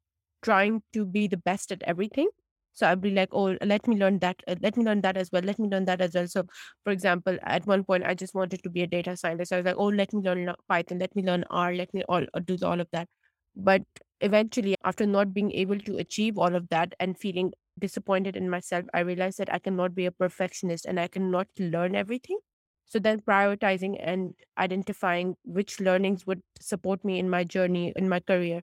[0.42, 2.30] trying to be the best at everything.
[2.76, 4.42] So I'd be like, oh, let me learn that.
[4.48, 5.44] Uh, let me learn that as well.
[5.44, 6.28] Let me learn that as well.
[6.28, 6.44] So,
[6.84, 9.54] for example, at one point, I just wanted to be a data scientist.
[9.54, 10.98] I was like, oh, let me learn Python.
[10.98, 11.74] Let me learn R.
[11.74, 13.08] Let me all uh, do all of that.
[13.56, 13.84] But
[14.22, 18.86] eventually, after not being able to achieve all of that and feeling disappointed in myself,
[18.94, 22.40] I realized that I cannot be a perfectionist and I cannot learn everything.
[22.86, 28.20] So then prioritizing and identifying which learnings would support me in my journey, in my
[28.20, 28.62] career.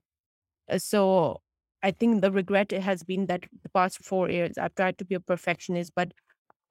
[0.69, 1.41] Uh, so
[1.83, 5.15] I think the regret has been that the past four years I've tried to be
[5.15, 6.13] a perfectionist, but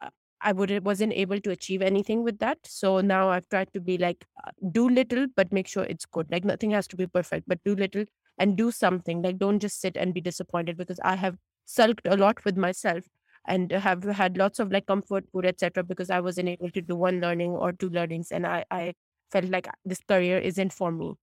[0.00, 0.10] uh,
[0.40, 2.58] I would wasn't able to achieve anything with that.
[2.64, 6.30] So now I've tried to be like uh, do little, but make sure it's good.
[6.30, 8.04] Like nothing has to be perfect, but do little
[8.38, 9.22] and do something.
[9.22, 11.36] Like don't just sit and be disappointed because I have
[11.66, 13.04] sulked a lot with myself
[13.46, 15.82] and have had lots of like comfort food, etc.
[15.82, 18.94] Because I wasn't able to do one learning or two learnings, and I I
[19.30, 21.14] felt like this career isn't for me.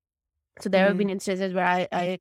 [0.61, 0.87] So there mm.
[0.89, 1.13] have been mm-hmm.
[1.13, 2.19] instances where I I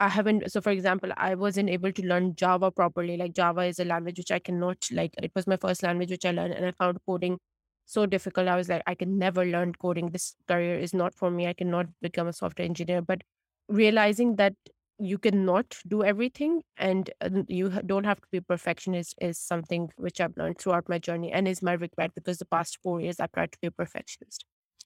[0.00, 0.50] I haven't.
[0.50, 3.16] So for example, I wasn't able to learn Java properly.
[3.16, 5.14] Like Java is a language which I cannot like.
[5.22, 7.38] It was my first language which I learned, and I found coding
[7.86, 8.48] so difficult.
[8.48, 10.10] I was like, I can never learn coding.
[10.10, 11.46] This career is not for me.
[11.46, 13.02] I cannot become a software engineer.
[13.02, 13.22] But
[13.68, 14.54] realizing that
[15.02, 20.20] you cannot do everything and uh, you don't have to be perfectionist is something which
[20.20, 23.32] I've learned throughout my journey and is my regret because the past four years I've
[23.32, 24.44] tried to be a perfectionist.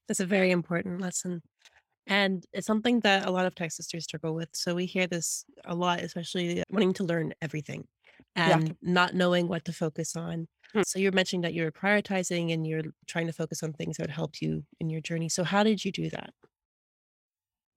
[0.08, 1.42] That's a very important lesson.
[2.06, 4.48] And it's something that a lot of tech sisters struggle with.
[4.52, 7.86] So we hear this a lot, especially wanting to learn everything
[8.36, 8.74] and yeah.
[8.80, 10.46] not knowing what to focus on.
[10.72, 10.82] Hmm.
[10.86, 14.10] So you're mentioning that you're prioritizing and you're trying to focus on things that would
[14.10, 15.28] help you in your journey.
[15.28, 16.30] So how did you do that?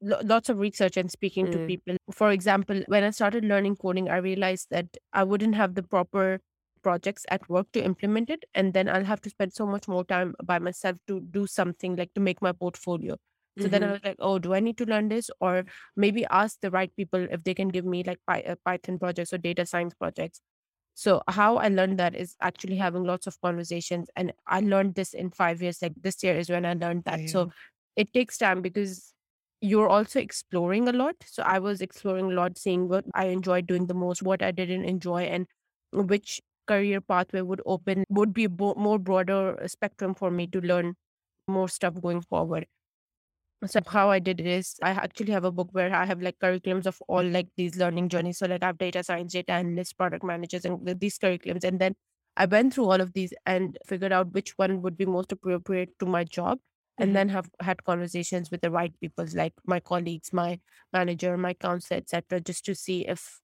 [0.02, 1.52] Lots of research and speaking mm.
[1.52, 1.98] to people.
[2.12, 6.40] For example, when I started learning coding, I realized that I wouldn't have the proper
[6.82, 8.46] projects at work to implement it.
[8.54, 11.96] And then I'll have to spend so much more time by myself to do something
[11.96, 13.18] like to make my portfolio.
[13.58, 13.72] So mm-hmm.
[13.72, 13.94] then I mm-hmm.
[13.94, 15.30] was like, oh, do I need to learn this?
[15.42, 19.34] Or maybe ask the right people if they can give me like uh, Python projects
[19.34, 20.42] or data science projects.
[20.94, 24.10] So how I learned that is actually having lots of conversations.
[24.16, 25.82] And I learned this in five years.
[25.82, 27.22] Like this year is when I learned that.
[27.22, 27.28] Yeah.
[27.28, 27.52] So
[27.96, 29.14] it takes time because
[29.62, 31.16] you're also exploring a lot.
[31.26, 34.52] So I was exploring a lot, seeing what I enjoyed doing the most, what I
[34.52, 35.48] didn't enjoy, and
[35.92, 40.62] which career pathway would open, would be bo- more broader uh, spectrum for me to
[40.62, 40.96] learn
[41.48, 42.68] more stuff going forward.
[43.66, 46.40] So how I did it is I actually have a book where I have like
[46.40, 48.38] curriculums of all like these learning journeys.
[48.38, 51.66] So like I have data science, data analysts, product managers, and these curriculums.
[51.66, 51.96] And then
[52.38, 56.00] I went through all of these and figured out which one would be most appropriate
[56.00, 56.60] to my job
[57.00, 57.14] and mm-hmm.
[57.14, 60.60] then have had conversations with the right people like my colleagues my
[60.94, 63.40] manager my counselor etc just to see if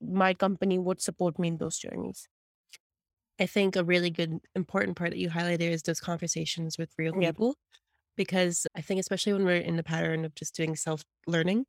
[0.00, 2.28] my company would support me in those journeys.
[3.40, 7.12] I think a really good important part that you highlighted is those conversations with real
[7.12, 7.56] people
[8.16, 11.64] because i think especially when we're in the pattern of just doing self learning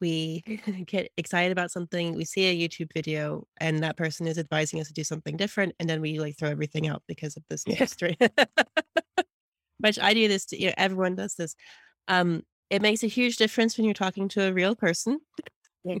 [0.00, 0.42] we
[0.86, 4.88] get excited about something we see a youtube video and that person is advising us
[4.88, 8.16] to do something different and then we like throw everything out because of this mystery
[9.78, 11.54] which I do this to you know, everyone does this.
[12.08, 15.20] Um, it makes a huge difference when you're talking to a real person.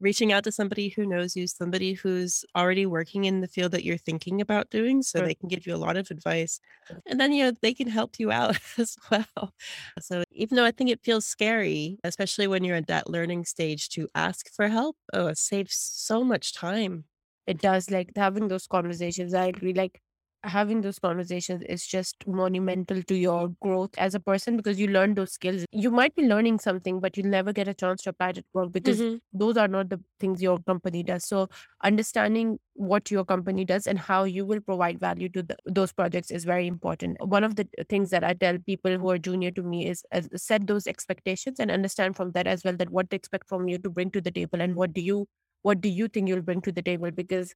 [0.00, 3.84] Reaching out to somebody who knows you, somebody who's already working in the field that
[3.84, 5.26] you're thinking about doing, so sure.
[5.26, 6.60] they can give you a lot of advice.
[7.06, 9.52] And then, you know, they can help you out as well.
[10.00, 13.88] So, even though I think it feels scary, especially when you're at that learning stage
[13.90, 17.04] to ask for help, oh, it saves so much time.
[17.46, 17.90] It does.
[17.90, 19.72] Like having those conversations, I agree.
[19.72, 20.00] Like,
[20.44, 25.14] having those conversations is just monumental to your growth as a person because you learn
[25.14, 25.64] those skills.
[25.72, 28.44] You might be learning something, but you'll never get a chance to apply it at
[28.54, 31.24] work because hmm those are not the things your company does.
[31.24, 31.48] So,
[31.82, 36.30] understanding what your company does and how you will provide value to the, those projects
[36.30, 37.16] is very important.
[37.24, 40.22] One of the things that I tell people who are junior to me is uh,
[40.36, 43.78] set those expectations and understand from that as well that what they expect from you
[43.78, 45.26] to bring to the table and what do you
[45.62, 47.52] what do you think you'll bring to the table because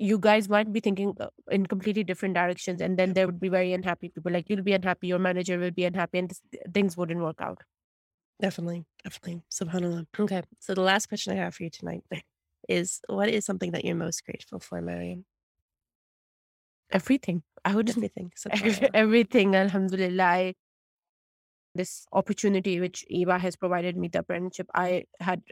[0.00, 3.50] you guys might be thinking uh, in completely different directions and then there would be
[3.50, 6.32] very unhappy people like you'll be unhappy your manager will be unhappy and
[6.74, 7.62] things wouldn't work out
[8.40, 9.42] Definitely, definitely.
[9.52, 10.06] Subhanallah.
[10.18, 10.42] Okay.
[10.60, 12.02] So the last question I have for you tonight
[12.68, 15.26] is what is something that you're most grateful for, Mariam?
[16.92, 18.32] everything i would Everything.
[18.94, 20.54] Everything alhamdulillah I,
[21.74, 25.42] this opportunity which eva has provided me the apprenticeship i had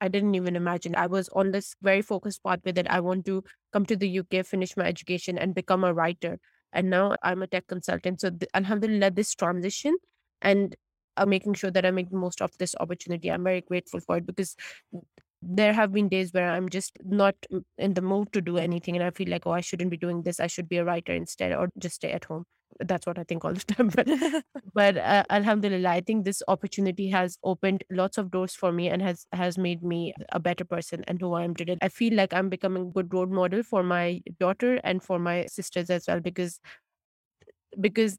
[0.00, 0.94] i didn't even imagine.
[0.96, 4.46] I was on this very focused pathway that i want to come to the uk
[4.46, 6.38] finish my education and become a writer.
[6.72, 8.20] And now i'm a tech consultant.
[8.20, 9.96] So alhamdulillah this transition
[10.42, 10.76] and
[11.16, 14.18] uh, making sure that i make the most of this opportunity i'm very grateful for
[14.18, 14.56] it because
[15.42, 17.34] there have been days where i'm just not
[17.78, 20.22] in the mood to do anything and i feel like oh i shouldn't be doing
[20.22, 20.40] this.
[20.40, 22.44] I should be a writer instead or just stay at home.
[22.80, 24.08] That's what i think all the time but
[24.74, 29.00] but uh, alhamdulillah i think this opportunity has opened lots of doors for me and
[29.02, 31.76] has has made me a better person and who i am today.
[31.80, 35.46] I feel like i'm becoming a good role model for my daughter and for my
[35.46, 36.60] sisters as well because
[37.80, 38.18] because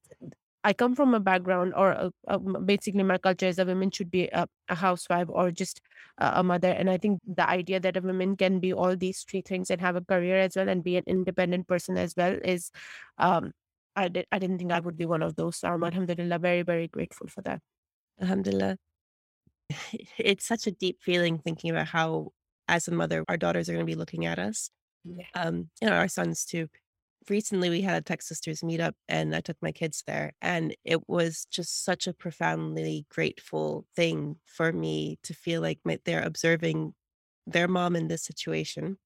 [0.67, 4.11] I come from a background, or uh, um, basically my culture is a woman should
[4.11, 5.79] be a, a housewife or just
[6.17, 6.67] a, a mother.
[6.67, 9.79] And I think the idea that a woman can be all these three things and
[9.79, 12.69] have a career as well and be an independent person as well is,
[13.17, 13.53] um,
[13.95, 15.55] I did I didn't think I would be one of those.
[15.55, 17.61] So I'm alhamdulillah very very grateful for that.
[18.21, 18.75] Alhamdulillah.
[20.17, 22.33] It's such a deep feeling thinking about how,
[22.67, 24.69] as a mother, our daughters are going to be looking at us.
[25.05, 25.31] Yeah.
[25.33, 26.67] Um, you know, our sons too.
[27.29, 31.09] Recently, we had a Tech Sisters meetup, and I took my kids there, and it
[31.09, 36.93] was just such a profoundly grateful thing for me to feel like my, they're observing
[37.45, 38.97] their mom in this situation,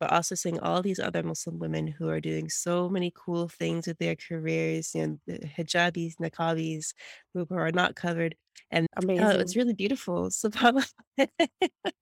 [0.00, 3.86] but also seeing all these other Muslim women who are doing so many cool things
[3.86, 6.94] with their careers, you know, the hijabis, niqabis,
[7.34, 8.36] who who are not covered.
[8.70, 8.86] And
[9.18, 10.28] uh, it's really beautiful.
[10.30, 10.90] SubhanAllah.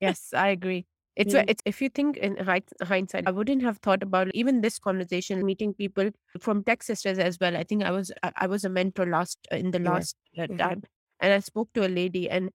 [0.00, 0.86] Yes, I agree.
[1.16, 4.60] It's Mm, it's if you think in hind- hindsight, I wouldn't have thought about even
[4.62, 7.56] this conversation, meeting people from Tech Sisters as well.
[7.56, 10.48] I think I was I I was a mentor last uh, in the last uh,
[10.48, 10.58] Mhm.
[10.58, 10.82] time,
[11.20, 12.50] and I spoke to a lady, and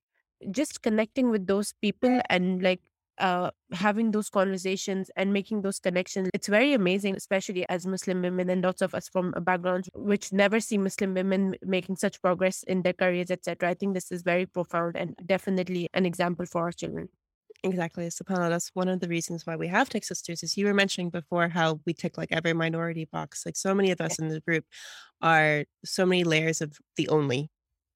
[0.52, 2.82] just connecting with those people and like
[3.20, 8.50] uh having those conversations and making those connections it's very amazing especially as muslim women
[8.50, 12.82] and lots of us from backgrounds which never see muslim women making such progress in
[12.84, 16.72] their careers etc i think this is very profound and definitely an example for our
[16.72, 17.10] children
[17.64, 18.06] Exactly.
[18.08, 18.50] SubhanAllah.
[18.50, 21.50] That's one of the reasons why we have Tech Sisters is you were mentioning before
[21.50, 23.46] how we tick like every minority box.
[23.46, 24.66] Like so many of us in the group
[25.22, 27.52] are so many layers of the only,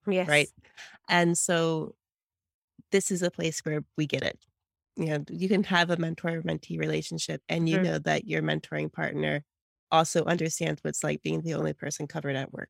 [0.08, 0.30] Yes.
[0.30, 0.50] right?
[1.10, 1.96] And so
[2.92, 4.40] this is a place where we get it.
[4.98, 7.84] You know, you can have a mentor mentee relationship and you Mhm.
[7.84, 9.44] know that your mentoring partner
[9.92, 12.70] also understands what it's like being the only person covered at work.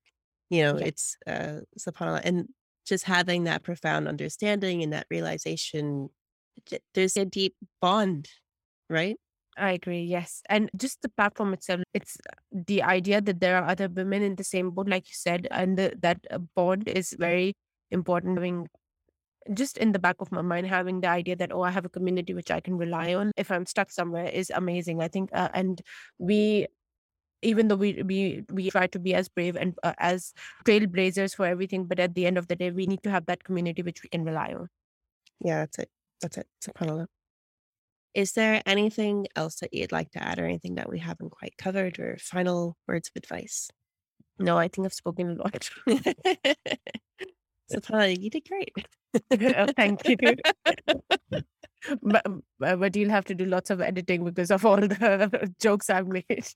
[0.49, 2.21] You know, yeah it's uh subhanAllah.
[2.25, 2.49] And
[2.85, 6.09] just having that profound understanding and that realization,
[6.93, 8.29] there's a deep bond,
[8.89, 9.17] right?
[9.57, 10.01] I agree.
[10.01, 10.41] Yes.
[10.49, 14.35] And just the platform itself, it's uh, the idea that there are other women in
[14.35, 17.53] the same boat, like you said, and the, that uh, bond is very
[17.91, 18.37] important.
[18.37, 18.67] Having
[19.53, 21.89] just in the back of my mind, having the idea that, oh, I have a
[21.89, 25.01] community which I can rely on if I'm stuck somewhere is amazing.
[25.01, 25.81] I think, uh, and
[26.17, 26.67] we,
[27.41, 30.33] even though we, we, we try to be as brave and uh, as
[30.65, 33.43] trailblazers for everything, but at the end of the day, we need to have that
[33.43, 34.69] community which we can rely on.
[35.41, 35.89] Yeah, that's it.
[36.23, 36.47] That's it.
[36.63, 37.07] SubhanAllah.
[38.13, 41.55] Is there anything else that you'd like to add or anything that we haven't quite
[41.57, 43.69] covered or final words of advice?
[44.39, 45.69] No, I think I've spoken a lot.
[47.71, 48.73] SubhanAllah, you did great.
[49.57, 50.17] Oh, Thank you.
[52.01, 55.53] But, um, but but you'll have to do lots of editing because of all the
[55.61, 56.47] jokes I've made.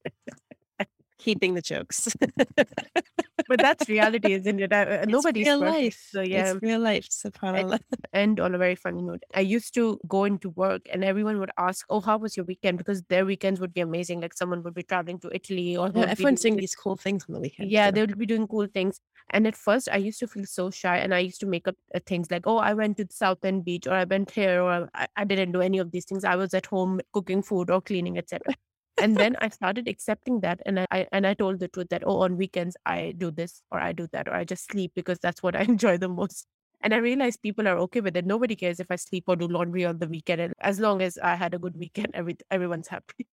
[1.20, 2.08] Keeping the jokes.
[3.48, 4.74] But that's reality, isn't it?
[4.74, 5.94] Uh, uh, Nobody's real perfect.
[5.94, 6.10] life.
[6.12, 7.08] So yeah, It's real life.
[7.10, 7.80] SubhanAllah.
[8.14, 9.24] end on a very funny note.
[9.36, 12.78] I used to go into work and everyone would ask, "Oh, how was your weekend?"
[12.78, 14.22] Because their weekends would be amazing.
[14.22, 17.34] Like someone would be traveling to Italy or Yeah, everyone's doing these cool things on
[17.36, 17.92] the weekend Yeah, too.
[17.92, 19.00] they would be doing cool things.
[19.32, 21.76] And at first, I used to feel so shy, and I used to make up
[21.96, 24.90] uh, things like, "Oh, I went to the Southend Beach," or "I went here," or
[24.94, 26.24] I, I didn't do any of these things.
[26.24, 28.54] I was at home cooking food or cleaning, etc.
[29.00, 32.04] And then I started accepting that, and I, I and I told the truth that,
[32.06, 35.20] "Oh, on weekends I do this, or I do that, or I just sleep because
[35.20, 36.48] that's what I enjoy the most."
[36.82, 38.26] And I realized people are okay with it.
[38.26, 41.18] Nobody cares if I sleep or do laundry on the weekend, and as long as
[41.18, 43.28] I had a good weekend, every everyone's happy.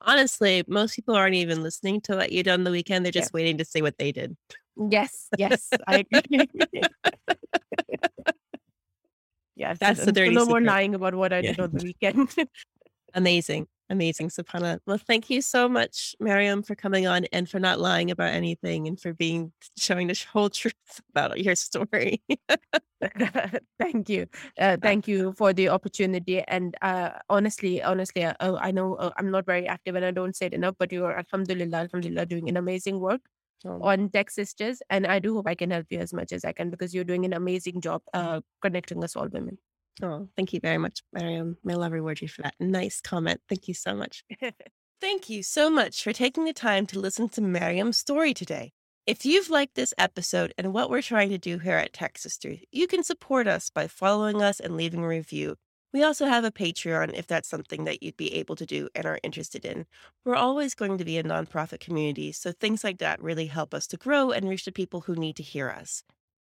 [0.00, 3.04] Honestly, most people aren't even listening to what you did on the weekend.
[3.04, 3.38] They're just yeah.
[3.38, 4.36] waiting to see what they did.
[4.90, 6.48] Yes, yes, I agree.
[9.56, 10.34] yeah, that's the dirty.
[10.34, 11.52] No more lying about what I yeah.
[11.52, 12.34] did on the weekend.
[13.14, 13.68] Amazing.
[13.88, 14.80] Amazing, Sapana.
[14.84, 18.88] Well, thank you so much, Mariam, for coming on and for not lying about anything
[18.88, 20.74] and for being showing the whole truth
[21.10, 22.20] about your story.
[23.78, 24.26] thank you.
[24.58, 26.42] Uh, thank you for the opportunity.
[26.42, 30.10] And uh, honestly, honestly, uh, oh, I know uh, I'm not very active and I
[30.10, 33.20] don't say it enough, but you're, alhamdulillah, alhamdulillah, doing an amazing work.
[33.64, 33.80] Oh.
[33.82, 36.52] on Tech Sisters, and I do hope I can help you as much as I
[36.52, 39.56] can because you're doing an amazing job uh, connecting us all women.
[40.02, 41.56] Oh, thank you very much, Mariam.
[41.64, 43.40] May Allah reward you for that nice comment.
[43.48, 44.24] Thank you so much.
[45.00, 48.72] thank you so much for taking the time to listen to Mariam's story today.
[49.06, 52.58] If you've liked this episode and what we're trying to do here at Tech Sisters,
[52.72, 55.56] you can support us by following us and leaving a review.
[55.92, 59.06] We also have a Patreon if that's something that you'd be able to do and
[59.06, 59.86] are interested in.
[60.24, 63.86] We're always going to be a nonprofit community, so things like that really help us
[63.86, 66.02] to grow and reach the people who need to hear us.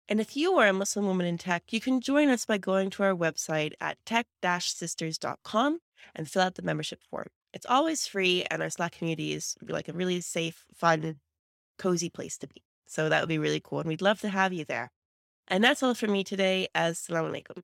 [0.08, 2.90] And if you are a Muslim woman in tech, you can join us by going
[2.90, 5.78] to our website at tech-sisters.com
[6.14, 7.28] and fill out the membership form.
[7.52, 11.20] It's always free, and our Slack community is like a really safe, fun,
[11.78, 12.62] cozy place to be.
[12.86, 14.90] So that would be really cool, and we'd love to have you there.
[15.48, 16.68] And that's all for me today.
[16.74, 17.62] Assalamu alaikum.